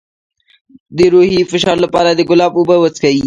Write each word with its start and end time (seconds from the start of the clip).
د 0.97 0.99
روحي 1.13 1.39
فشار 1.51 1.77
لپاره 1.85 2.09
د 2.13 2.21
ګلاب 2.29 2.53
اوبه 2.57 2.75
وڅښئ 2.79 3.17